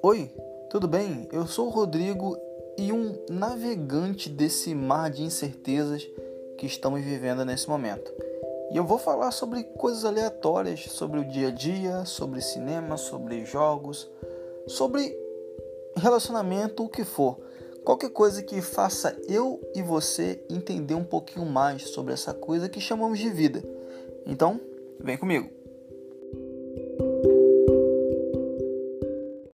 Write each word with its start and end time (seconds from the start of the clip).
Oi, 0.00 0.30
tudo 0.70 0.86
bem? 0.86 1.28
Eu 1.32 1.44
sou 1.44 1.66
o 1.66 1.70
Rodrigo 1.70 2.38
e 2.76 2.92
um 2.92 3.18
navegante 3.28 4.28
desse 4.28 4.72
mar 4.72 5.10
de 5.10 5.24
incertezas 5.24 6.08
que 6.56 6.66
estamos 6.66 7.02
vivendo 7.02 7.44
nesse 7.44 7.68
momento. 7.68 8.12
E 8.70 8.76
eu 8.76 8.84
vou 8.84 8.96
falar 8.96 9.32
sobre 9.32 9.64
coisas 9.64 10.04
aleatórias, 10.04 10.84
sobre 10.84 11.18
o 11.18 11.24
dia 11.24 11.48
a 11.48 11.50
dia, 11.50 12.04
sobre 12.04 12.40
cinema, 12.40 12.96
sobre 12.96 13.44
jogos, 13.44 14.08
sobre 14.68 15.18
relacionamento, 15.96 16.84
o 16.84 16.88
que 16.88 17.04
for. 17.04 17.36
Qualquer 17.84 18.10
coisa 18.10 18.40
que 18.40 18.60
faça 18.60 19.20
eu 19.28 19.60
e 19.74 19.82
você 19.82 20.40
entender 20.48 20.94
um 20.94 21.04
pouquinho 21.04 21.44
mais 21.44 21.88
sobre 21.88 22.12
essa 22.12 22.32
coisa 22.32 22.68
que 22.68 22.80
chamamos 22.80 23.18
de 23.18 23.30
vida. 23.30 23.64
Então, 24.24 24.60
vem 25.00 25.18
comigo. 25.18 25.57